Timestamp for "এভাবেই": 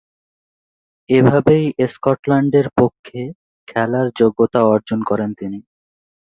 1.09-1.63